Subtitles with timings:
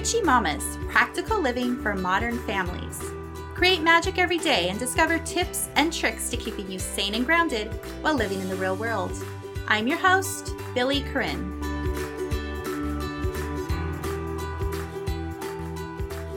[0.00, 3.02] Witchy Mamas Practical Living for Modern Families.
[3.54, 7.66] Create magic every day and discover tips and tricks to keeping you sane and grounded
[8.00, 9.12] while living in the real world.
[9.68, 11.60] I'm your host, Billy Corinne.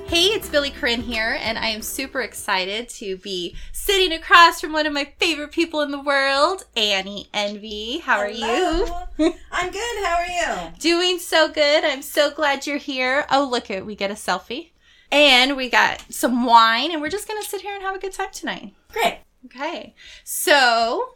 [0.08, 4.72] Hey, it's Billy Corinne here, and I am super excited to be sitting across from
[4.72, 7.98] one of my favorite people in the world, Annie Envy.
[7.98, 9.06] How are Hello.
[9.18, 9.34] you?
[9.52, 10.06] I'm good.
[10.06, 10.72] How are you?
[10.80, 11.84] Doing so good.
[11.84, 13.26] I'm so glad you're here.
[13.30, 14.70] Oh, look it, we get a selfie.
[15.12, 18.14] And we got some wine, and we're just gonna sit here and have a good
[18.14, 18.74] time tonight.
[18.88, 19.18] Great.
[19.46, 19.94] Okay.
[20.24, 21.16] So,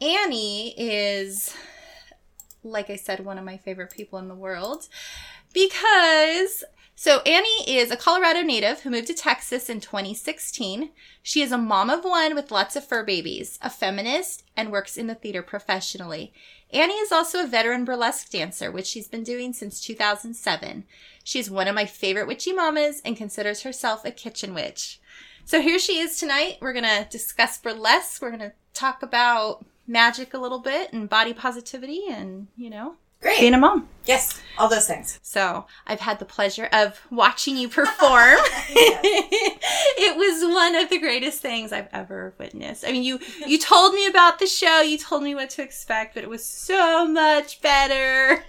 [0.00, 1.52] Annie is,
[2.62, 4.86] like I said, one of my favorite people in the world
[5.52, 6.62] because.
[7.00, 10.90] So, Annie is a Colorado native who moved to Texas in 2016.
[11.22, 14.96] She is a mom of one with lots of fur babies, a feminist, and works
[14.96, 16.32] in the theater professionally.
[16.72, 20.82] Annie is also a veteran burlesque dancer, which she's been doing since 2007.
[21.22, 25.00] She's one of my favorite witchy mamas and considers herself a kitchen witch.
[25.44, 26.56] So here she is tonight.
[26.60, 28.20] We're going to discuss burlesque.
[28.20, 32.96] We're going to talk about magic a little bit and body positivity and, you know,
[33.20, 33.40] Great.
[33.40, 33.88] being a mom.
[34.04, 35.20] Yes, all those things.
[35.22, 38.38] So I've had the pleasure of watching you perform.
[38.70, 42.86] it was one of the greatest things I've ever witnessed.
[42.86, 46.14] I mean, you you told me about the show, you told me what to expect,
[46.14, 48.42] but it was so much better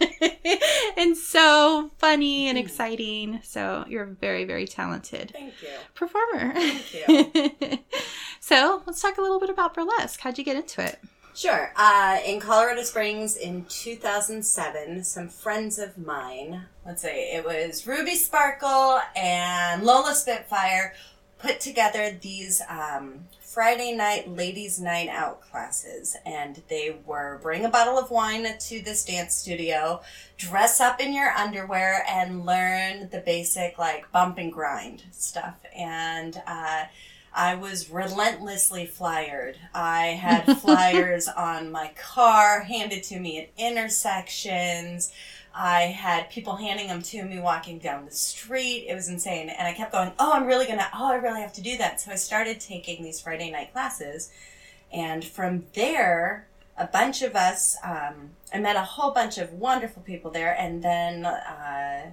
[0.97, 2.65] and so funny and mm-hmm.
[2.65, 3.39] exciting.
[3.43, 5.69] So you're a very very talented Thank you.
[5.93, 6.53] performer.
[6.53, 7.79] Thank you.
[8.39, 10.21] so let's talk a little bit about burlesque.
[10.21, 10.99] How'd you get into it?
[11.39, 11.71] Sure.
[11.77, 18.15] Uh, in Colorado Springs in 2007, some friends of mine, let's say it was Ruby
[18.15, 20.93] Sparkle and Lola Spitfire,
[21.37, 26.17] put together these um, Friday night ladies' night out classes.
[26.25, 30.01] And they were bring a bottle of wine to this dance studio,
[30.35, 35.55] dress up in your underwear, and learn the basic like bump and grind stuff.
[35.73, 36.87] And uh,
[37.33, 39.57] I was relentlessly flyered.
[39.73, 45.11] I had flyers on my car handed to me at intersections.
[45.53, 48.85] I had people handing them to me walking down the street.
[48.87, 49.49] It was insane.
[49.49, 51.77] And I kept going, oh, I'm really going to, oh, I really have to do
[51.77, 51.99] that.
[52.01, 54.31] So I started taking these Friday night classes.
[54.91, 56.47] And from there,
[56.77, 60.55] a bunch of us, um, I met a whole bunch of wonderful people there.
[60.57, 62.11] And then uh,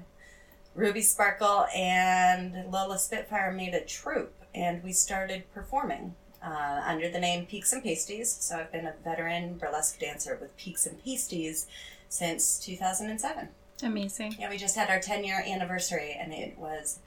[0.75, 7.21] Ruby Sparkle and Lola Spitfire made a troupe and we started performing uh, under the
[7.21, 8.33] name Peaks and Pasties.
[8.41, 11.67] So I've been a veteran burlesque dancer with Peaks and Pasties
[12.09, 13.49] since 2007.
[13.83, 14.37] Amazing.
[14.39, 17.01] Yeah, we just had our 10 year anniversary and it was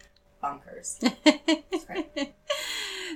[0.44, 1.00] bonkers.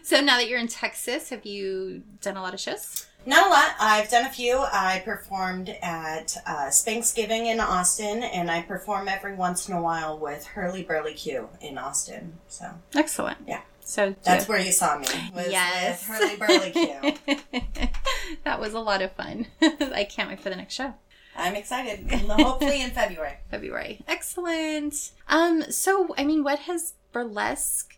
[0.04, 3.06] so now that you're in Texas, have you done a lot of shows?
[3.26, 3.76] Not a lot.
[3.80, 4.58] I've done a few.
[4.58, 10.20] I performed at uh, Spanksgiving in Austin, and I perform every once in a while
[10.20, 12.40] with Hurley Burley Q in Austin.
[12.50, 13.38] So Excellent.
[13.48, 13.62] Yeah.
[13.86, 15.08] So that's where you saw me.
[15.36, 16.08] Was yes.
[16.08, 17.20] with Hurley Burley
[18.44, 19.48] that was a lot of fun.
[19.62, 20.94] I can't wait for the next show.
[21.36, 22.10] I'm excited.
[22.12, 23.38] Hopefully in February.
[23.52, 24.02] February.
[24.08, 25.12] Excellent.
[25.28, 27.98] Um, so I mean, what has burlesque,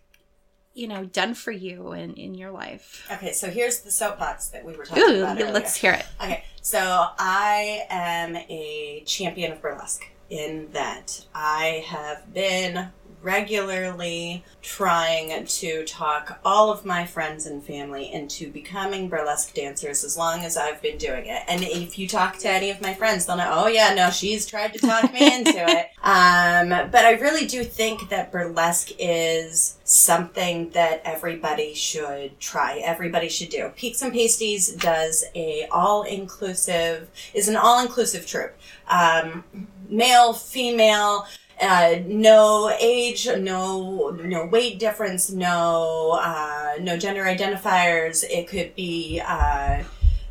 [0.74, 3.08] you know, done for you in, in your life?
[3.12, 5.38] Okay, so here's the soapbox that we were talking Ooh, about.
[5.38, 5.52] earlier.
[5.52, 6.06] let's hear it.
[6.22, 6.80] Okay, so
[7.20, 12.90] I am a champion of burlesque in that I have been
[13.26, 20.16] regularly trying to talk all of my friends and family into becoming burlesque dancers as
[20.16, 21.42] long as I've been doing it.
[21.48, 24.46] And if you talk to any of my friends, they'll know, oh yeah, no, she's
[24.46, 25.88] tried to talk me into it.
[26.04, 32.78] Um, but I really do think that burlesque is something that everybody should try.
[32.86, 33.72] Everybody should do.
[33.76, 38.56] Peaks and Pasties does a all-inclusive, is an all-inclusive troupe.
[38.88, 39.44] Um,
[39.90, 41.26] male, female,
[41.62, 48.24] uh, no age, no no weight difference, no uh, no gender identifiers.
[48.30, 49.84] It could be uh,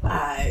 [0.02, 0.44] uh,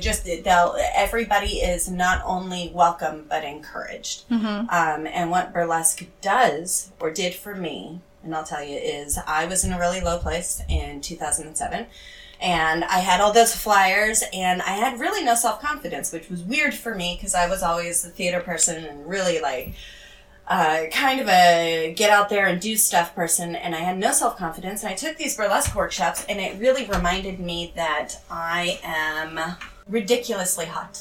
[0.00, 4.28] just they'll everybody is not only welcome but encouraged.
[4.30, 4.68] Mm-hmm.
[4.70, 9.46] Um, and what burlesque does or did for me, and I'll tell you, is I
[9.46, 11.86] was in a really low place in 2007
[12.40, 16.42] and I had all those flyers, and I had really no self confidence, which was
[16.42, 19.74] weird for me because I was always a theater person and really like
[20.48, 24.12] uh, kind of a get out there and do stuff person, and I had no
[24.12, 24.82] self confidence.
[24.82, 29.56] And I took these burlesque workshops, and it really reminded me that I am
[29.88, 31.00] ridiculously hot.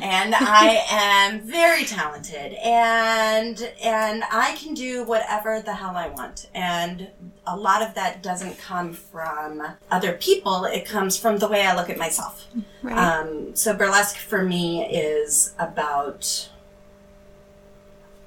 [0.00, 6.48] and I am very talented and and I can do whatever the hell I want.
[6.54, 7.08] And
[7.46, 11.74] a lot of that doesn't come from other people, it comes from the way I
[11.76, 12.46] look at myself.
[12.82, 12.96] Right.
[12.96, 16.50] Um, so burlesque for me is about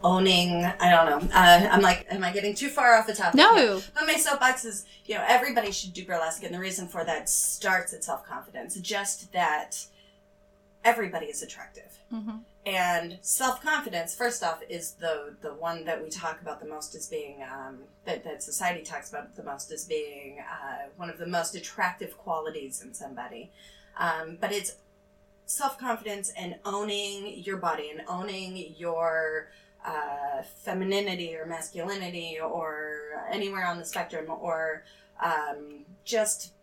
[0.04, 3.34] owning i don't know uh, i'm like am i getting too far off the topic
[3.36, 3.82] No.
[3.96, 7.28] but my soapbox is you know everybody should do burlesque and the reason for that
[7.30, 9.88] starts at self-confidence just that
[10.92, 11.92] everybody is attractive.
[12.14, 12.40] Mhm.
[12.66, 17.06] and self-confidence first off is the the one that we talk about the most as
[17.08, 17.76] being um,
[18.06, 22.12] that, that society talks about the most as being uh, one of the most attractive
[22.26, 23.44] qualities in somebody.
[24.06, 24.72] Um, but it's
[25.46, 29.50] self-confidence and owning your body and owning your
[29.86, 34.84] uh, femininity or masculinity or anywhere on the spectrum or
[35.24, 36.54] um, just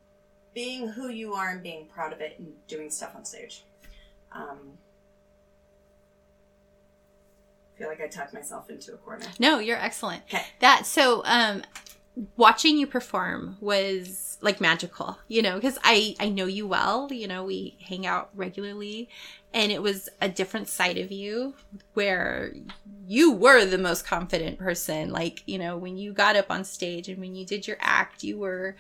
[0.55, 3.65] being who you are and being proud of it and doing stuff on stage
[4.35, 4.59] um,
[7.75, 9.27] I feel like I talked myself into a corner.
[9.39, 10.23] No, you're excellent.
[10.29, 10.45] Okay.
[10.61, 11.63] That so um
[12.37, 17.27] watching you perform was like magical, you know, because I I know you well, you
[17.27, 19.09] know, we hang out regularly
[19.53, 21.55] and it was a different side of you
[21.95, 22.53] where
[23.07, 25.11] you were the most confident person.
[25.11, 28.23] Like, you know, when you got up on stage and when you did your act,
[28.23, 28.77] you were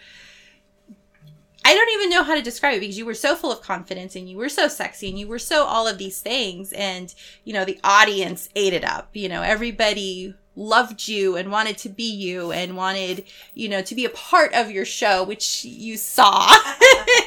[1.65, 4.15] I don't even know how to describe it because you were so full of confidence
[4.15, 7.15] and you were so sexy and you were so all of these things and
[7.45, 9.09] you know the audience ate it up.
[9.15, 13.25] You know, everybody loved you and wanted to be you and wanted,
[13.55, 16.49] you know, to be a part of your show which you saw.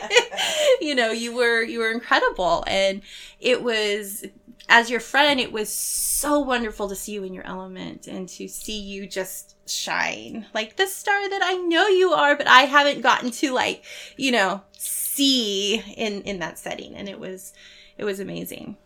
[0.81, 3.01] you know, you were you were incredible and
[3.39, 4.25] it was
[4.69, 8.47] as your friend it was so wonderful to see you in your element and to
[8.47, 13.01] see you just shine like the star that I know you are but I haven't
[13.01, 13.83] gotten to like,
[14.15, 17.53] you know, see in in that setting and it was
[17.97, 18.77] it was amazing.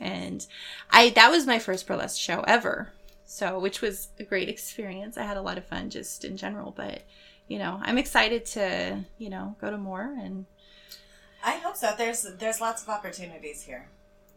[0.00, 0.46] And
[0.90, 2.92] I that was my first burlesque show ever.
[3.26, 5.16] So, which was a great experience.
[5.16, 7.02] I had a lot of fun just in general, but
[7.48, 10.46] you know, I'm excited to, you know, go to more and
[11.44, 11.92] I hope so.
[11.96, 13.88] There's there's lots of opportunities here,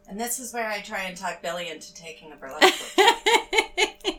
[0.07, 2.97] and this is where I try and talk Billy into taking a burlesque.
[2.97, 3.23] workshop.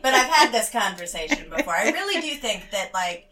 [0.01, 1.75] but I've had this conversation before.
[1.75, 3.27] I really do think that like,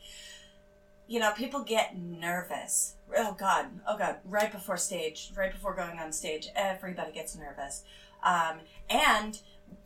[1.08, 2.96] you know, people get nervous.
[3.16, 4.18] Oh God, oh God!
[4.26, 7.84] Right before stage, right before going on stage, everybody gets nervous,
[8.22, 8.58] um,
[8.90, 9.40] and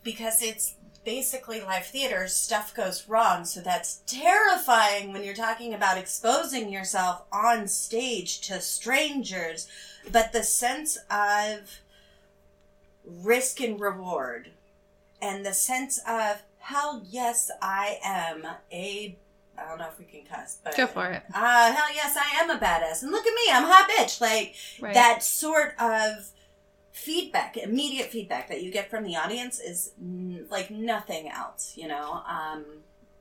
[0.04, 0.74] because it's
[1.04, 3.46] basically live theater, stuff goes wrong.
[3.46, 9.68] So that's terrifying when you're talking about exposing yourself on stage to strangers.
[10.12, 11.82] But the sense of
[13.06, 14.51] risk and reward
[15.21, 19.18] and the sense of hell yes I am a
[19.57, 21.21] I don't know if we can cuss, but go for it.
[21.33, 24.19] Uh, hell yes I am a badass, and look at me, I'm a hot bitch.
[24.21, 24.94] Like Right.
[24.94, 26.30] that sort of
[26.92, 31.88] feedback, immediate feedback that you get from the audience is n- like nothing else, you
[31.88, 32.21] know.
[32.27, 32.65] Um,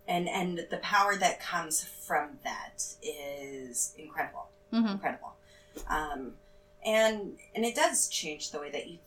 [0.08, 5.34] and and the power that comes from that is incredible hmm incredible.
[5.88, 6.34] Um,
[6.86, 8.98] and and it does change the way that you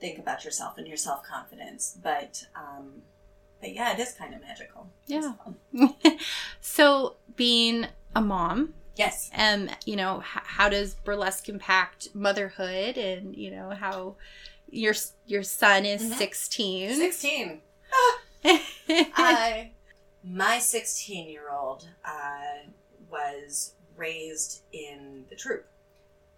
[0.00, 1.96] think about yourself and your self confidence.
[2.02, 3.02] But um,
[3.60, 4.88] but yeah, it is kind of magical.
[5.06, 5.32] Yeah.
[6.60, 9.30] so, being a mom, Yes.
[9.36, 14.16] um, you know, h- how does burlesque impact motherhood, and you know how
[14.70, 14.94] your
[15.26, 16.14] your son is Mhm.
[16.18, 16.94] sixteen.
[16.94, 17.60] Sixteen.
[18.44, 19.70] I
[20.24, 22.68] my sixteen year old uh,
[23.10, 25.66] was raised in the troupe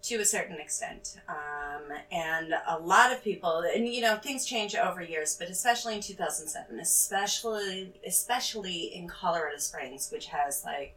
[0.03, 1.17] to a certain extent.
[1.29, 5.95] Um, and a lot of people, and you know, things change over years, but especially
[5.95, 10.95] in 2007, especially, especially in Colorado Springs, which has like,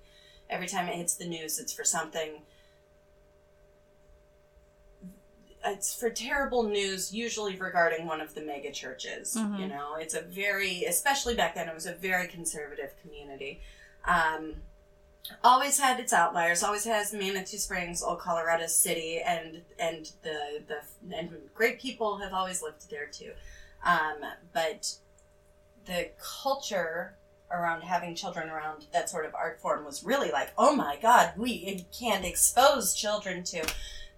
[0.49, 2.43] every time it hits the news, it's for something.
[5.67, 9.35] It's for terrible news, usually regarding one of the mega churches.
[9.35, 9.61] Mhm.
[9.61, 13.63] You know, it's a very, especially back then, it was a very conservative community.
[14.05, 14.57] Um,
[15.43, 16.63] always had its outliers.
[16.63, 22.33] Always has Manitou Springs, Old Colorado City, and and the the and great people have
[22.33, 23.33] always lived there too.
[23.85, 24.17] Um,
[24.53, 24.97] but
[25.87, 26.11] the
[26.43, 27.17] culture
[27.51, 31.33] around having children around that sort of art form was really like, oh my god,
[31.37, 33.65] we can't expose children to.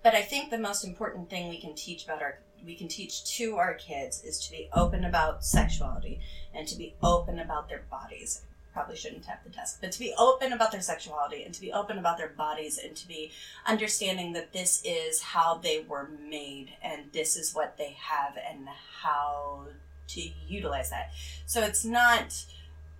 [0.02, 3.24] But I think the most important thing we can teach about our we can teach
[3.36, 6.20] to our kids is to be open about sexuality
[6.54, 8.42] and to be open about their bodies
[8.76, 11.72] probably shouldn't tap the desk, but to be open about their sexuality and to be
[11.72, 13.32] open about their bodies and to be
[13.64, 18.68] understanding that this is how they were made and this is what they have and
[19.00, 19.64] how
[20.08, 21.10] to utilize that.
[21.46, 22.44] So it's not,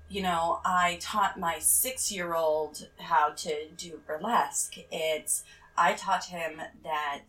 [0.09, 4.77] you know, I taught my six year old how to do burlesque.
[4.91, 5.45] It's
[5.77, 7.29] I taught him that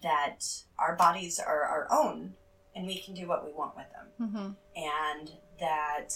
[0.00, 0.44] that
[0.78, 2.34] our bodies are our own
[2.76, 6.14] and we can do what we want with them hmm and that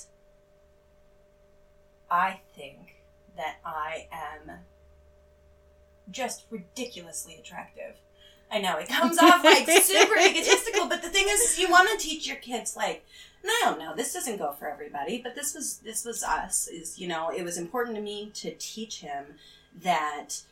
[2.11, 2.97] I think
[3.37, 4.51] that I am
[6.11, 7.97] just ridiculously attractive.
[8.51, 11.89] I know it comes off like super egotistical, but the thing is, is you want
[11.91, 13.05] to teach your kids like,
[13.43, 16.69] and I don't know, this doesn't go for everybody, but this was this was us.
[16.69, 19.35] Is you know, it was important to me to teach him
[19.83, 20.43] that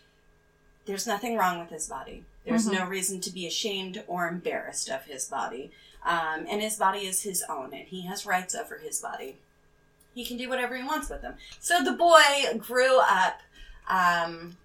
[0.86, 2.24] there's nothing wrong with his body.
[2.44, 2.72] There's Mhm.
[2.74, 5.70] no reason to be ashamed or embarrassed of his body,
[6.04, 9.38] um, and his body is his own, and he has rights over his body.
[10.14, 11.34] He can do whatever he wants with them.
[11.60, 12.20] So the boy
[12.58, 13.40] grew up.
[13.88, 14.56] Um,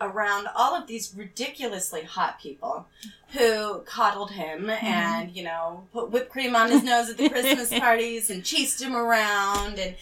[0.00, 2.86] around all of these ridiculously hot people
[3.34, 7.68] who coddled him and you know put whipped cream on his nose at the christmas
[7.78, 9.94] parties and chased him around and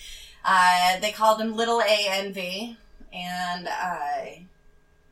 [0.44, 2.78] uh, they called him little a envy
[3.12, 4.24] and uh,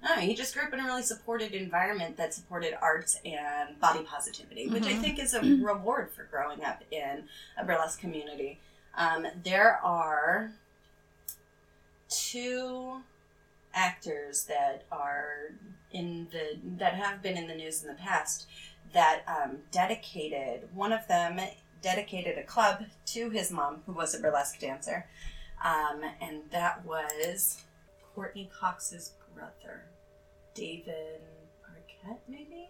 [0.03, 4.05] no, he just grew up in a really supported environment that supported arts and body
[4.05, 5.01] positivity, which I Mhm.
[5.01, 7.25] think is a reward for growing up in
[7.59, 8.59] a burlesque community.
[8.99, 10.51] Um, there are
[12.09, 13.01] two
[13.73, 15.55] actors that are
[15.93, 18.47] in the that have been in the news in the past
[18.93, 21.39] that um, dedicated one of them
[21.83, 25.07] dedicated a club to his mom who was a burlesque dancer
[25.65, 27.63] um, and that was
[28.15, 29.85] courteney cox's brother
[30.55, 31.21] david
[31.71, 32.69] arquette maybe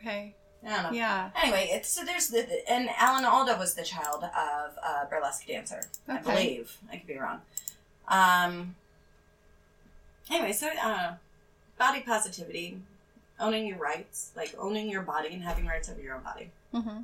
[0.00, 0.36] Okay.
[0.64, 1.30] I don't know Yeah.
[1.42, 5.82] Anyway, it's so there's the and Alan Alda was the child of a burlesque dancer,
[6.08, 6.76] I believe.
[6.90, 7.40] I could be wrong.
[8.08, 8.74] Um.
[10.30, 11.14] Anyway, so uh,
[11.78, 12.78] body positivity,
[13.38, 16.50] owning your rights, like owning your body and having rights over your own body.
[16.74, 17.02] Mm-hmm.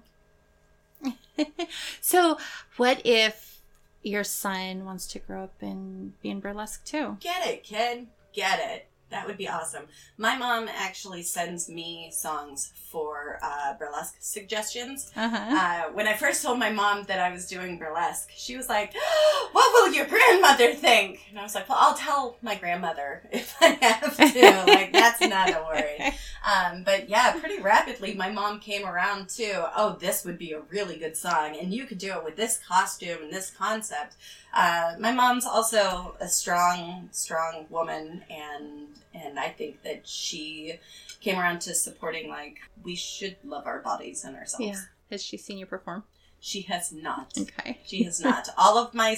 [2.00, 2.38] so,
[2.76, 3.60] what if
[4.02, 7.16] your son wants to grow up and be in burlesque too?
[7.20, 8.08] Get it, kid.
[8.32, 8.86] Get it.
[9.12, 9.84] That would be awesome.
[10.16, 15.12] My mom actually sends me songs for uh, burlesque suggestions.
[15.14, 15.36] Uh-huh.
[15.36, 18.94] Uh, when I first told my mom that I was doing burlesque, she was like,
[19.52, 23.54] "What will your grandmother think?" And I was like, "Well, I'll tell my grandmother if
[23.60, 24.64] I have to.
[24.72, 26.12] like, that's not a worry."
[26.44, 30.60] Um, but yeah, pretty rapidly, my mom came around to, "Oh, this would be a
[30.70, 34.16] really good song, and you could do it with this costume and this concept."
[34.52, 40.78] Uh, my mom's also a strong, strong woman, and and I think that she
[41.20, 44.64] came around to supporting like we should love our bodies and ourselves.
[44.66, 44.80] Yeah.
[45.10, 46.04] Has she seen you perform?
[46.40, 47.32] She has not.
[47.38, 47.78] Okay.
[47.86, 48.48] She has not.
[48.58, 49.16] All of my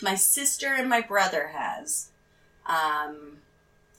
[0.00, 2.10] my sister and my brother has.
[2.66, 3.38] Um,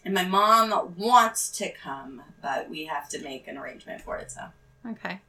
[0.06, 4.32] and my mom wants to come, but we have to make an arrangement for it.
[4.32, 4.42] So
[4.90, 5.20] Okay.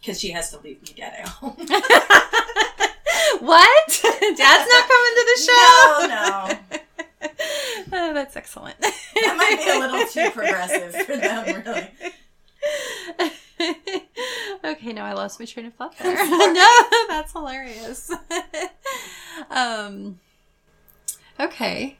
[0.00, 1.56] because she has to leave me dad at home.
[3.40, 4.00] what?
[4.02, 6.06] Dad's not coming to the show?
[6.08, 6.78] No, no.
[7.90, 8.78] Oh, that's excellent.
[8.80, 11.90] That might be a little too progressive for them, really.
[14.64, 16.14] okay, no, I lost my train of thought there.
[16.14, 16.66] no,
[17.08, 18.10] that's hilarious.
[19.50, 20.18] um,
[21.40, 21.98] okay.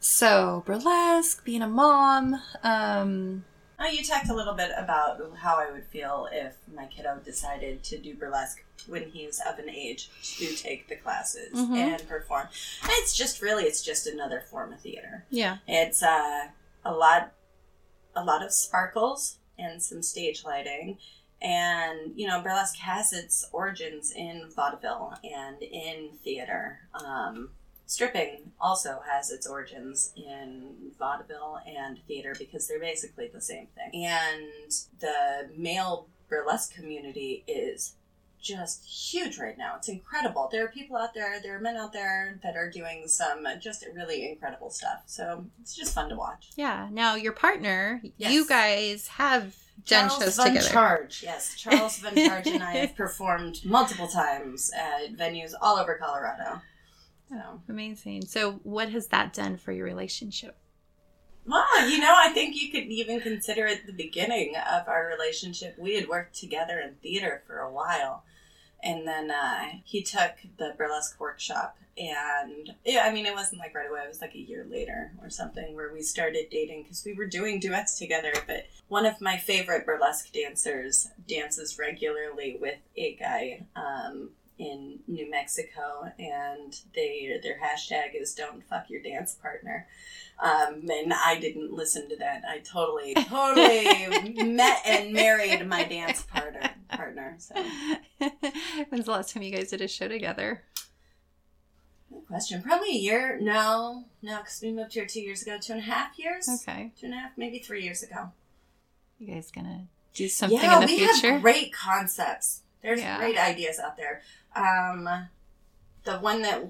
[0.00, 2.40] So, burlesque, being a mom.
[2.62, 3.44] Um,
[3.78, 7.82] Oh, you talked a little bit about how I would feel if my kiddo decided
[7.84, 11.76] to do burlesque when he's of an age to take the classes Mhm.
[11.76, 12.48] and perform.
[12.84, 15.26] It's just really, it's just another form of theater.
[15.30, 15.58] yeah.
[15.66, 16.48] It's uh,
[16.84, 17.32] a lot,
[18.14, 20.98] a lot of sparkles and some stage lighting,
[21.42, 26.80] and you know, burlesque has its origins in vaudeville and in theater.
[26.94, 27.50] Um,
[27.86, 34.04] stripping also has its origins in vaudeville and theater because they're basically the same thing.
[34.04, 37.94] And the male burlesque community is
[38.40, 39.74] just huge right now.
[39.76, 40.48] It's incredible.
[40.52, 43.84] There are people out there, there are men out there that are doing some just
[43.94, 45.02] really incredible stuff.
[45.06, 46.50] So it's just fun to watch.
[46.56, 46.88] Yeah.
[46.92, 48.32] Now, your partner, Yes.
[48.32, 50.68] you guys have done Charles shows Van together.
[50.68, 55.96] Charge, yes, Charles Van Charge and I have performed multiple times at venues all over
[55.96, 56.60] Colorado.
[57.68, 58.26] Amazing.
[58.26, 60.56] So, what has that done for your relationship?
[61.46, 65.76] well, you know, I think you could even consider it the beginning of our relationship.
[65.78, 68.24] We had worked together in theater for a while,
[68.82, 71.76] and then uh, he took the burlesque workshop.
[71.96, 74.00] And yeah, I mean, it wasn't like right away.
[74.04, 77.26] It was like a year later or something where we started dating because we were
[77.26, 78.32] doing duets together.
[78.46, 85.30] But one of my favorite burlesque dancers dances regularly with a guy um, in New
[85.30, 89.86] Mexico, and they their hashtag is "Don't fuck your dance partner."
[90.42, 92.42] Um, and I didn't listen to that.
[92.46, 96.70] I totally, totally met and married my dance partner.
[96.90, 97.36] Partner.
[97.38, 97.54] So,
[98.90, 100.62] When's the last time you guys did a show together?
[102.12, 102.62] good question.
[102.62, 103.38] Probably a year.
[103.40, 105.58] No, no, because we moved here two years ago.
[105.60, 106.48] Two and a half years.
[106.48, 106.92] Okay.
[106.98, 108.30] Two and a half, maybe three years ago.
[109.18, 111.32] You guys gonna do something yeah, in the we future?
[111.34, 112.62] have great concepts.
[112.82, 113.18] There's Yeah.
[113.18, 114.22] great ideas out there.
[114.54, 115.28] Um,
[116.04, 116.62] the one that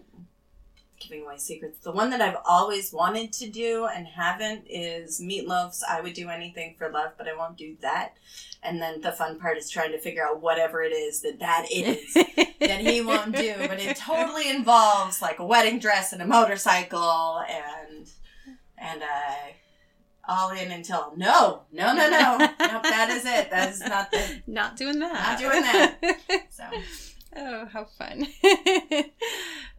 [0.98, 1.78] giving away secrets.
[1.80, 5.84] The one that I've always wanted to do and haven't is Meat Loaf's.
[5.86, 8.14] I would do anything for love, but I won't do that.
[8.62, 11.66] And then the fun part is trying to figure out whatever it is that that
[11.70, 12.14] is
[12.60, 13.54] that he won't do.
[13.58, 18.10] But it totally involves like a wedding dress and a motorcycle and
[18.78, 19.52] and uh
[20.28, 22.83] all in until no, no, no, no, nope.
[22.83, 23.50] That is it.
[23.50, 25.12] That is not the Not doing that.
[25.12, 26.47] Not doing that.
[26.50, 26.64] so.
[27.38, 28.26] Oh, how fun.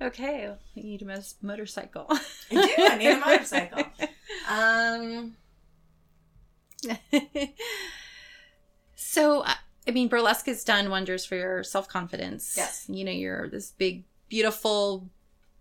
[0.02, 2.06] okay, you need a motorcycle.
[2.10, 2.74] I do.
[2.78, 3.84] I need a motorcycle.
[4.48, 5.36] Um.
[8.96, 9.44] so,
[9.88, 12.54] I mean, burlesque has done wonders for your self confidence.
[12.56, 12.86] Yes.
[12.88, 15.10] You know, you're this big, beautiful,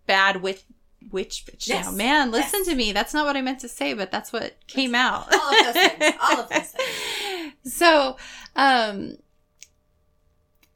[0.07, 0.64] bad witch,
[1.11, 1.87] witch bitch Yes.
[1.87, 1.93] now.
[1.93, 2.69] Man, listen Yes.
[2.69, 2.93] to me.
[2.93, 5.33] That's not what I meant to say, but that's what came out.
[5.33, 6.15] All of those things.
[6.21, 7.75] All of those things.
[7.75, 8.17] So,
[8.57, 9.17] um,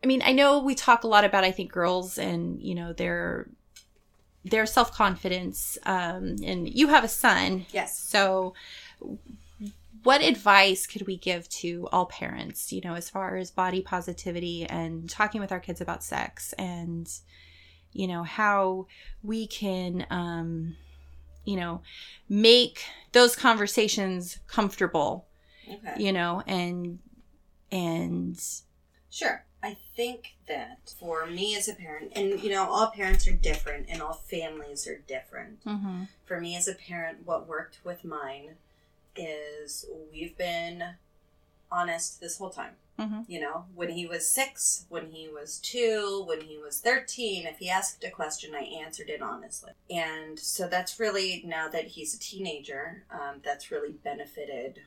[0.03, 2.93] I mean, I know we talk a lot about, I think, girls and, you know,
[2.93, 3.49] their
[4.45, 5.77] their self confidence.
[5.85, 7.67] Um, and you have a son.
[7.73, 7.99] Yes.
[7.99, 8.55] So,
[10.03, 14.65] what advice could we give to all parents, you know, as far as body positivity
[14.65, 17.11] and talking with our kids about sex and,
[17.92, 18.87] you know, how
[19.23, 20.76] we can, um,
[21.44, 21.82] you know,
[22.28, 22.82] make
[23.12, 25.26] those conversations comfortable,
[25.68, 25.94] Okay.
[26.02, 26.99] you know, and,
[27.73, 28.40] and,
[29.11, 29.44] Sure.
[29.62, 33.88] I think that for me as a parent, and you know, all parents are different
[33.90, 35.62] and all families are different.
[35.64, 38.56] mhm, For me as a parent, what worked with mine
[39.16, 40.94] is we've been
[41.70, 42.76] honest this whole time.
[43.00, 47.47] Mhm, You know, when he was six, when he was two, when he was 13,
[47.47, 49.73] if he asked a question, I answered it honestly.
[49.90, 54.80] And so that's really, now that he's a teenager, um, that's really benefited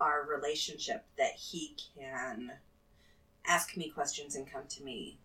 [0.00, 2.52] our relationship that he can
[3.46, 5.18] ask me questions and come to me.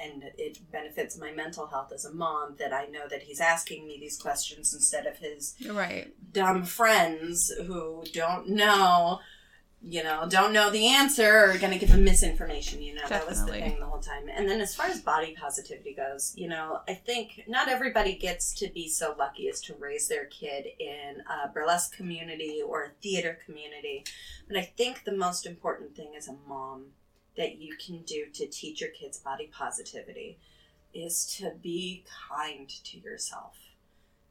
[0.00, 3.86] And it benefits my mental health as a mom that I know that he's asking
[3.86, 6.12] me these questions instead of his right.
[6.32, 9.18] dumb friends who don't know,
[9.80, 12.82] you know, don't know the answer or going to give him misinformation.
[12.82, 14.28] You know, that was the thing the whole time.
[14.28, 18.52] And then as far as body positivity goes, you know, I think not everybody gets
[18.54, 22.90] to be so lucky as to raise their kid in a burlesque community or a
[23.02, 24.04] theater community.
[24.48, 26.86] But I think the most important thing as a mom
[27.36, 30.38] that you can do to teach your kids body positivity
[30.92, 33.54] is to be kind to yourself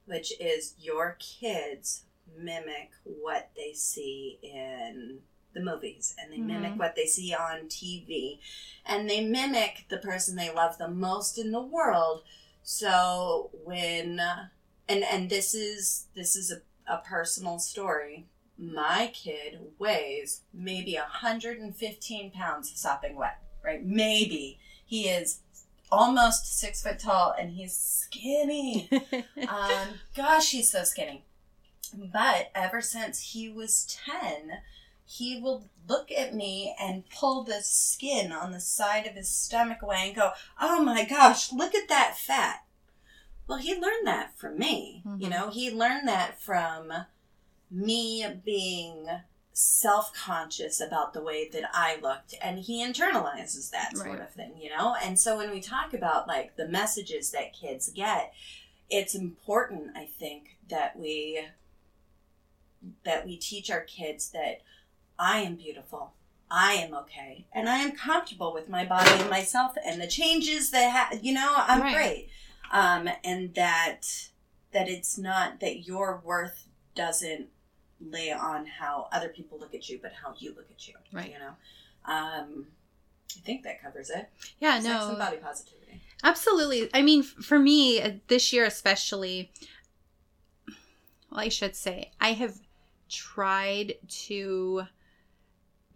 [0.08, 2.04] which is your kids
[2.36, 5.20] mimic what they see in
[5.58, 6.78] the movies and they mimic Mhm.
[6.78, 8.40] what they see on TV
[8.86, 12.24] and they mimic the person they love the most in the world.
[12.64, 14.20] So when
[14.90, 16.62] and and this is this is a,
[16.94, 18.28] a personal story.
[18.60, 23.84] My kid weighs maybe 115 pounds sopping wet right?
[23.86, 24.60] Maybe.
[24.86, 25.40] He is
[25.92, 28.90] almost six foot tall and he's skinny.
[29.48, 31.24] Um, gosh, he's so skinny.
[31.94, 34.52] But ever since he was 10,
[35.08, 39.82] he will look at me and pull the skin on the side of his stomach
[39.82, 42.66] away and go, Oh my gosh, look at that fat.
[43.48, 45.04] Well, he learned that from me.
[45.18, 45.32] You Mhm.
[45.32, 47.06] know, he learned that from
[47.72, 49.08] me being
[49.54, 54.22] self conscious about the way that I looked, and he internalizes that sort Right.
[54.22, 54.94] of thing, you know?
[55.02, 58.34] And so when we talk about like the messages that kids get,
[58.90, 61.48] it's important, I think, that we
[63.04, 64.62] that we teach our kids that
[65.20, 66.14] I am beautiful.
[66.50, 70.72] I am okay, and I am comfortable with my body and myself, and the changes
[70.72, 71.94] that ha- you know I'm Right.
[71.94, 72.30] great,
[72.72, 74.30] um, and that
[74.72, 77.48] that it's not that your worth doesn't
[78.00, 80.94] lay on how other people look at you, but how you look at you.
[81.12, 81.32] Right.
[81.34, 81.56] You know,
[82.06, 82.68] um,
[83.36, 84.30] I think that covers it.
[84.60, 86.02] yeah, Sex and no, body positivity.
[86.24, 86.90] absolutely.
[86.94, 89.52] I mean, for me, uh, this year especially,
[91.30, 92.60] well, I should say, I have
[93.10, 94.84] tried to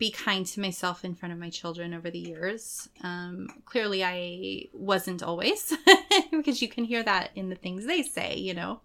[0.01, 2.89] be kind to myself in front of my children over the years.
[3.03, 5.77] Um, clearly, I wasn't always,
[6.31, 8.81] because you can hear that in the things they say, you know.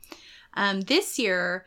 [0.53, 1.65] Um, this year,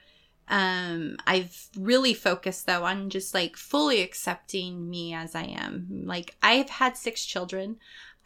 [0.50, 6.04] um, I've really focused though on just like fully accepting me as I am.
[6.06, 7.78] Like, I've had six children.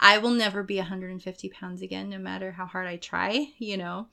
[0.02, 4.08] I will never be 150 pounds again, no matter how hard I try, you know.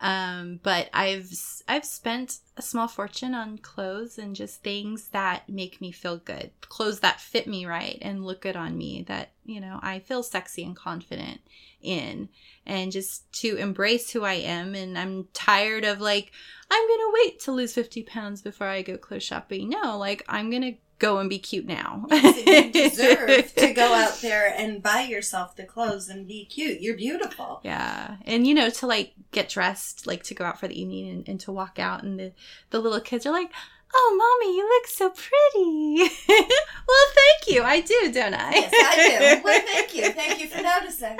[0.00, 1.32] Um, but I've
[1.66, 6.50] I've spent a small fortune on clothes and just things that make me feel good,
[6.60, 10.22] clothes that fit me right and look good on me, that you know I feel
[10.22, 11.40] sexy and confident
[11.80, 12.28] in,
[12.66, 14.74] and just to embrace who I am.
[14.74, 16.30] And I'm tired of like
[16.70, 19.70] I'm gonna wait to lose 50 pounds before I go clothes shopping.
[19.70, 22.06] No, like I'm gonna go and be cute now.
[22.10, 26.80] you deserve to go out there and buy yourself the clothes and be cute.
[26.80, 27.60] You're beautiful.
[27.62, 28.16] Yeah.
[28.24, 31.28] And you know, to like get dressed, like to go out for the evening and,
[31.28, 32.32] and to walk out and the,
[32.70, 33.50] the little kids are like,
[33.98, 36.12] Oh, mommy, you look so pretty.
[36.28, 37.62] well, thank you.
[37.62, 38.50] I do, don't I?
[38.50, 39.42] Yes, I do.
[39.44, 40.10] Well, thank you.
[40.10, 41.16] Thank you for noticing.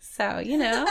[0.00, 0.86] So, you know,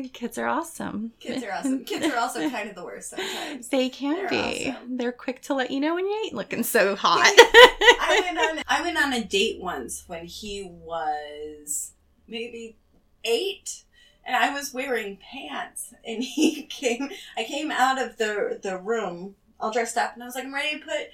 [0.00, 1.12] kids are awesome.
[1.20, 1.84] Kids are awesome.
[1.84, 3.68] Kids are also kind of the worst sometimes.
[3.68, 4.70] They can They're be.
[4.70, 4.96] awesome.
[4.96, 7.20] They're quick to let you know when you ain't looking so hot.
[7.26, 11.92] I went on I went on a date once when he was
[12.26, 12.76] maybe
[13.24, 13.84] eight
[14.24, 19.34] and I was wearing pants and he came I came out of the the room
[19.60, 21.08] all dressed up and I was like, I'm ready to put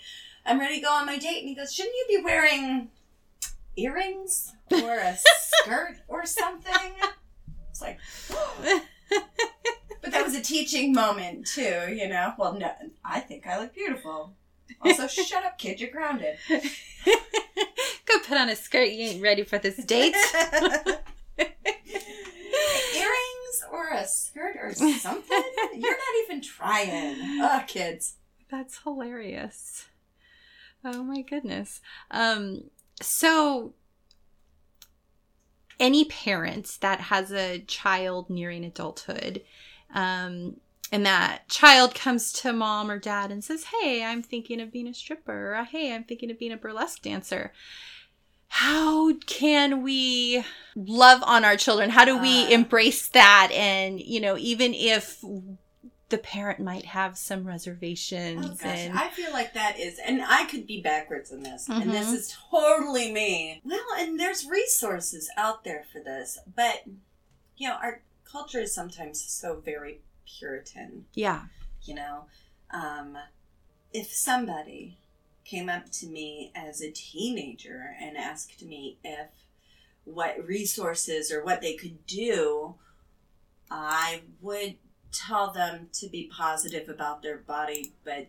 [0.46, 2.90] I'm ready to go on my date and he goes, Shouldn't you be wearing
[3.76, 6.92] earrings or a skirt or something?
[7.80, 7.98] It's like
[10.00, 12.34] But that was a teaching moment too, you know.
[12.38, 12.72] Well no
[13.04, 14.34] I think I look beautiful.
[14.82, 16.36] Also, shut up, kid, you're grounded.
[16.48, 18.90] Go put on a skirt.
[18.90, 20.14] You ain't ready for this date.
[21.38, 21.54] Earrings
[23.72, 25.42] or a skirt or something?
[25.74, 27.40] You're not even trying.
[27.40, 28.16] Ugh, kids.
[28.50, 29.86] That's hilarious.
[30.84, 31.80] Oh my goodness.
[32.10, 33.74] Um, so
[35.80, 39.42] any parent that has a child nearing adulthood,
[39.94, 40.56] um,
[40.90, 44.88] and that child comes to mom or dad and says, Hey, I'm thinking of being
[44.88, 47.52] a stripper, or Hey, I'm thinking of being a burlesque dancer.
[48.48, 50.42] How can we
[50.74, 51.90] love on our children?
[51.90, 52.50] How do we Uh.
[52.50, 53.50] embrace that?
[53.52, 55.22] And, you know, even if
[56.10, 60.22] the parent might have some reservations Oh gosh, and I feel like that is, and
[60.26, 62.14] I could be backwards in this, and this Mhm.
[62.14, 63.60] is totally me.
[63.64, 66.84] Well, and there's resources out there for this, but
[67.56, 70.00] you know, our culture is sometimes so very
[70.38, 71.06] Puritan.
[71.14, 71.46] yeah.
[71.82, 72.26] you know
[72.70, 73.16] um,
[73.94, 74.98] if somebody
[75.44, 79.28] came up to me as a teenager and asked me if
[80.04, 82.74] what resources or what they could do
[83.70, 84.76] i would
[85.12, 88.26] tell them to be positive about their body but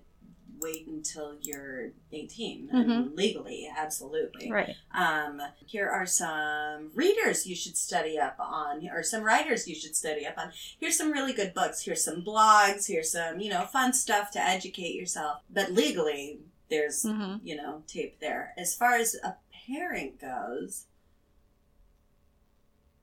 [0.61, 4.75] wait until you're 18 I mean, legally absolutely Right.
[4.93, 9.95] um, here are some readers you should study up on, or some writers you should
[9.95, 10.51] study up on.
[10.77, 11.83] Here's some really good books.
[11.85, 12.87] Here's some blogs.
[12.87, 15.43] Here's some, you know, fun stuff to educate yourself.
[15.49, 16.39] But legally,
[16.69, 18.53] there's, hmm you know, tape there.
[18.57, 20.87] As far as a parent goes,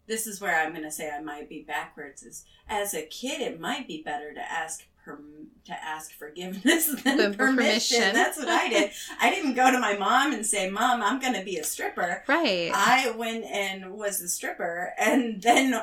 [0.07, 2.23] this is where I'm going to say I might be backwards.
[2.23, 7.17] Is as a kid, it might be better to ask perm- to ask forgiveness than
[7.17, 7.57] Than permission.
[7.99, 8.15] permission.
[8.15, 8.91] That's what I did.
[9.21, 12.23] I didn't go to my mom and say, "Mom, I'm going to be a stripper."
[12.29, 12.71] Right.
[12.75, 15.81] I went and was a stripper, and then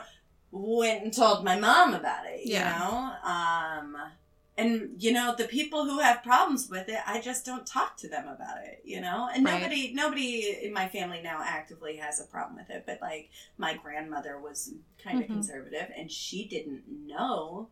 [0.52, 2.46] went and told my mom about it.
[2.46, 2.78] You Yeah.
[2.78, 3.98] know, um,
[4.58, 8.08] and you know the people who have problems with it, I just don't talk to
[8.08, 8.82] them about it.
[8.86, 9.60] You know, and Right.
[9.62, 12.84] nobody, nobody in my family now actively has a problem with it.
[12.86, 14.72] But like my grandmother was
[15.04, 15.32] kind of Mhm.
[15.32, 17.70] conservative, and she didn't know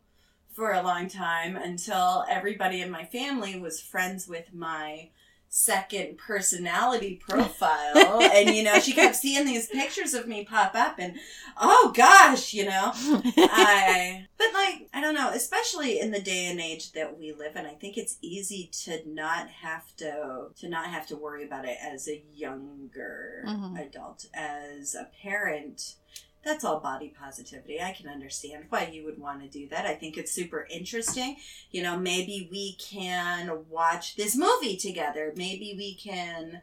[0.52, 5.10] for a long time until everybody in my family was friends with my
[5.54, 8.22] second personality profile.
[8.22, 11.18] And you know she kept seeing these pictures of me pop up and
[11.60, 12.92] oh gosh you know.
[12.96, 17.56] I but like i don't know especially in the day and age that we live
[17.58, 21.66] in i think it's easy to not have to to not have to worry about
[21.66, 23.80] it as a younger Mhm.
[23.86, 25.96] adult as a parent
[26.44, 27.82] that's all body positivity.
[27.82, 29.86] I can understand why you would want to do that.
[29.86, 31.38] I think it's super interesting.
[31.70, 35.34] You know, maybe we can watch this movie together.
[35.36, 36.62] Maybe we can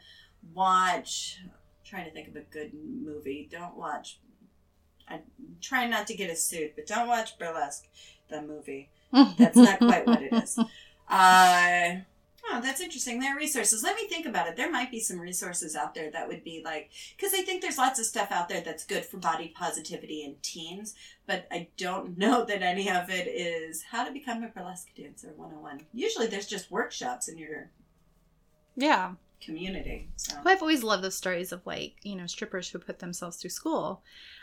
[0.55, 1.39] watch.
[1.45, 1.51] I'm
[1.85, 3.49] trying to think of a good movie.
[3.51, 4.19] Don't watch.
[5.09, 5.23] I'm
[5.61, 7.87] trying not to get a suit, but don't watch Burlesque,
[8.29, 8.91] the movie.
[9.39, 10.59] That's not quite what it is.
[11.11, 12.01] Uh,
[12.51, 13.21] oh, that's interesting.
[13.21, 13.83] There are resources.
[13.83, 14.57] Let me think about it.
[14.57, 17.79] There might be some resources out there that would be like, because I think there's
[17.79, 20.95] lots of stuff out there that's good for body positivity in teens,
[21.27, 25.33] but I don't know that any of it is how to become a burlesque dancer
[25.37, 25.87] 101.
[25.93, 27.71] Usually there's just workshops in your
[28.79, 29.15] yeah.
[29.41, 30.09] Community.
[30.17, 30.35] So.
[30.45, 33.51] Well, I've always loved the stories of like, you know, strippers who put themselves through
[33.51, 34.03] school.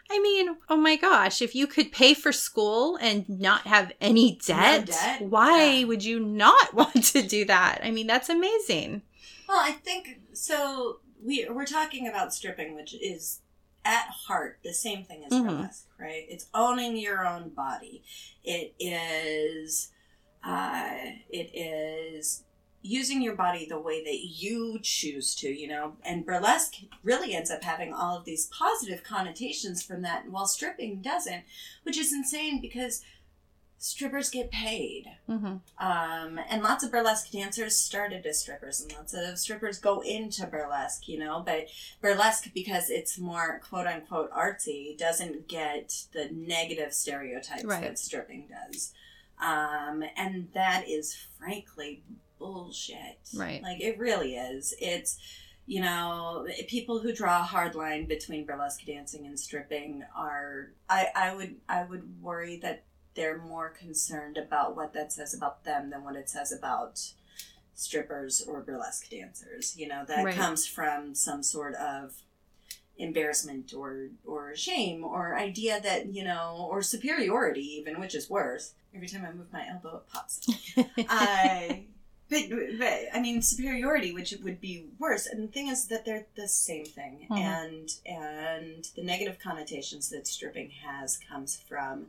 [0.09, 4.39] I mean, oh my gosh, if you could pay for school and not have any
[4.45, 5.21] debt, debt?
[5.23, 5.85] why Yeah.
[5.85, 7.81] would you not want to do that?
[7.83, 9.01] I mean, that's amazing.
[9.47, 10.99] Well, I think so.
[11.23, 13.41] We we're talking about stripping, which is
[13.83, 15.45] at heart the same thing as Mhm.
[15.47, 16.25] burlesque, right?
[16.29, 18.03] It's owning your own body.
[18.43, 19.91] It is,
[20.43, 20.89] uh,
[21.29, 22.43] it is
[22.85, 25.93] using your body the way that you choose to, you know.
[26.03, 31.01] And burlesque really ends up having all of these positive connotations from that, while stripping
[31.01, 31.43] doesn't,
[31.83, 33.01] which is insane because
[33.77, 35.05] strippers get paid.
[35.29, 35.57] Mm-hmm.
[35.85, 40.45] Um, and lots of burlesque dancers started as strippers, and lots of strippers go into
[40.47, 41.41] burlesque, you know.
[41.45, 41.67] But
[42.01, 47.81] burlesque, because it's more quote unquote artsy, doesn't get the negative stereotypes Right.
[47.81, 48.93] that stripping does.
[49.41, 52.03] Um, and that is frankly
[52.53, 53.19] bullshit.
[53.35, 53.61] Right.
[53.61, 54.73] Like, it really is.
[54.79, 55.17] It's,
[55.65, 61.07] you know, people who draw a hard line between burlesque dancing and stripping are, I,
[61.15, 62.83] I would, I would worry that
[63.15, 66.99] they're more concerned about what that says about them than what it says about
[67.73, 69.75] strippers or burlesque dancers.
[69.77, 70.35] You know, that Right.
[70.35, 72.13] comes from some sort of
[72.97, 78.73] embarrassment or or shame or idea that, you know, or superiority even, which is worse.
[78.93, 80.47] Every time I move my elbow it pops.
[81.09, 81.85] I
[82.29, 82.43] but,
[82.79, 85.27] but I mean superiority, which would be worse.
[85.27, 87.37] And the thing is that they're the same thing, Mhm.
[87.37, 92.07] and and the negative connotations that stripping has comes from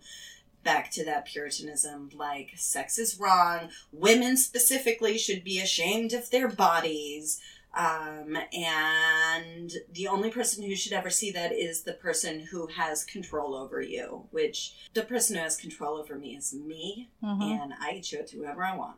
[0.62, 6.48] back to that puritanism, like sex is wrong, women specifically should be ashamed of their
[6.48, 7.40] bodies.
[7.72, 13.04] Um, and the only person who should ever see that is the person who has
[13.04, 17.42] control over you, which the person who has control over me is me, Mhm.
[17.62, 18.96] and I can show it to whoever I want.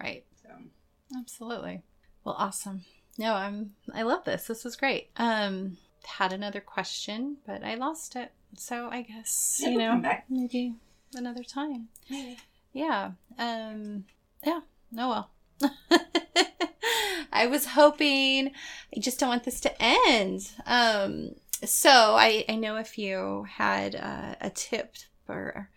[0.00, 0.24] Right.
[0.42, 0.48] So.
[1.18, 1.82] Absolutely.
[2.24, 2.84] Well, awesome.
[3.18, 3.72] No, I'm.
[3.92, 4.46] I love this.
[4.46, 5.10] This was great.
[5.16, 8.32] Um, had another question, but I lost it.
[8.56, 10.24] So I guess Yeah, you know come back.
[10.28, 10.74] maybe
[11.14, 11.88] another time.
[12.10, 12.38] Maybe.
[12.72, 13.12] Yeah.
[13.38, 14.04] Um.
[14.44, 14.60] Yeah.
[14.92, 15.08] No.
[15.08, 15.30] Well.
[17.32, 18.52] I was hoping.
[18.96, 20.50] I just don't want this to end.
[20.66, 21.30] Um.
[21.64, 24.94] So I I know if you had uh, a tip
[25.28, 25.70] or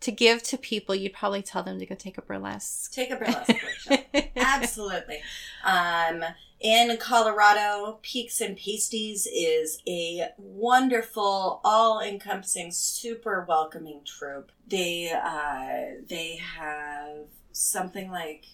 [0.00, 2.92] to give to people, you'd probably tell them to go take a burlesque.
[2.92, 4.00] Take a burlesque workshop.
[4.36, 5.20] Absolutely.
[5.64, 6.24] Um,
[6.60, 14.52] in Colorado, Peaks and Pasties is a wonderful, all-encompassing, super welcoming troupe.
[14.66, 18.44] They uh, they have something like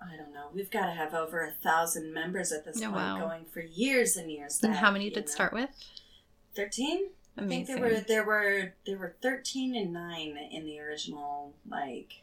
[0.00, 0.48] I don't know.
[0.52, 3.18] We've got to have over a thousand members at this Oh, point, wow.
[3.20, 4.60] going for years and years.
[4.62, 5.30] and how many did know.
[5.32, 5.70] start with?
[6.56, 7.10] Thirteen.
[7.36, 12.22] I think there were there were there were thirteen and nine in the original like.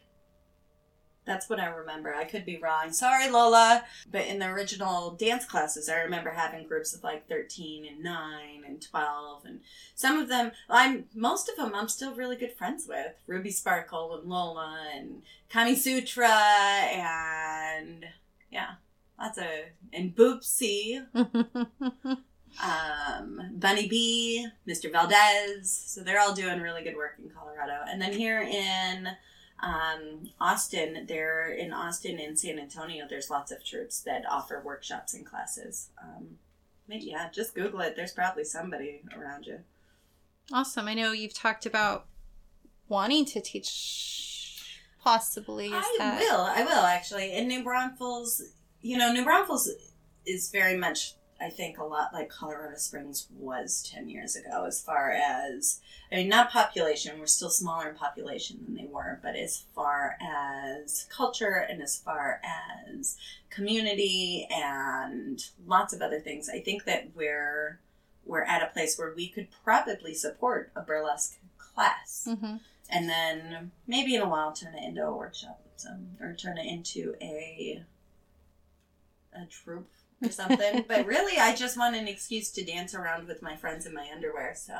[1.25, 2.15] That's what I remember.
[2.15, 2.91] I could be wrong.
[2.91, 3.83] Sorry, Lola.
[4.09, 8.63] But in the original dance classes, I remember having groups of like thirteen and nine
[8.65, 9.61] and twelve, and
[9.95, 10.51] some of them.
[10.69, 11.73] I'm most of them.
[11.75, 18.05] I'm still really good friends with Ruby Sparkle and Lola and Kami Sutra and
[18.51, 18.75] yeah,
[19.19, 19.45] lots of
[19.93, 21.05] and Boopsy
[22.63, 24.91] um, Bunny B, Mr.
[24.91, 25.71] Valdez.
[25.71, 27.79] So they're all doing really good work in Colorado.
[27.87, 29.09] And then here in
[29.61, 33.05] um, Austin, they're in Austin and San Antonio.
[33.09, 35.89] There's lots of troupes that offer workshops and classes.
[36.01, 36.37] Um,
[36.87, 37.95] maybe, yeah, just Google it.
[37.95, 39.59] There's probably somebody around you.
[40.53, 40.87] awesome.
[40.87, 42.07] I know you've talked about
[42.87, 45.71] wanting to teach, possibly.
[45.73, 46.19] I that...
[46.19, 46.41] will.
[46.41, 47.33] I will actually.
[47.33, 48.41] In New Braunfels,
[48.81, 49.69] you know, New Braunfels
[50.25, 54.65] is very much, I think, a lot like Colorado Springs was ten years ago.
[54.65, 55.79] As far as,
[56.11, 57.19] I mean, not population.
[57.19, 61.97] We're still smaller in population than they were, but as far as culture and as
[61.97, 63.17] far as
[63.49, 67.79] community and lots of other things, I think that we're
[68.25, 72.57] we're at a place where we could probably support a burlesque class hmm
[72.91, 76.65] and then maybe in a while turn it into a workshop so, or turn it
[76.65, 77.83] into a
[79.33, 79.91] a troupe
[80.23, 83.85] or something but really i just want an excuse to dance around with my friends
[83.85, 84.73] in my underwear so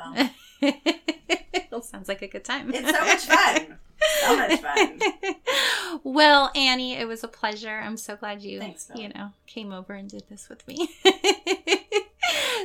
[1.82, 2.70] sounds like a good time.
[2.74, 3.78] it's so much fun
[4.20, 4.98] so much fun
[6.04, 7.80] well, Annie, it was a pleasure.
[7.84, 10.88] I'm so glad you, Thanks, you know, came over and did this with me.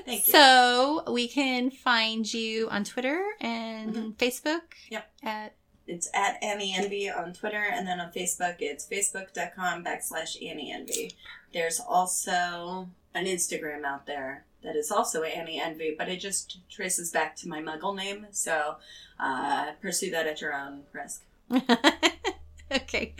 [0.05, 0.33] Thank you.
[0.33, 4.13] So we can find you on Twitter and Mhm.
[4.15, 4.61] Facebook.
[4.89, 5.11] Yep.
[5.23, 5.55] At
[5.87, 11.11] it's at annie envy on twitter and then on facebook it's facebook.com backslash annie envy
[11.53, 17.11] there's also an instagram out there that is also annie envy but it just traces
[17.11, 18.75] back to my muggle name so
[19.19, 21.23] uh, pursue that at your own risk
[22.83, 23.15] okay.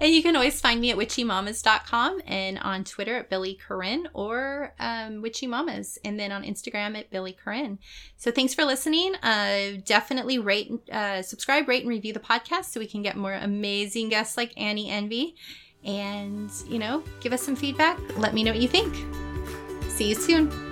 [0.00, 4.74] And you can always find me at witchymamas.com and on Twitter at Billy Corinne or
[4.78, 7.78] um, Witchy Mamas and then on Instagram at Billy Corinne.
[8.16, 9.14] So thanks for listening.
[9.16, 13.34] Uh, definitely rate, uh, subscribe, rate, and review the podcast so we can get more
[13.34, 15.36] amazing guests like Annie Envy.
[15.84, 17.98] And, you know, give us some feedback.
[18.18, 18.94] Let me know what you think.
[19.88, 20.65] See you soon.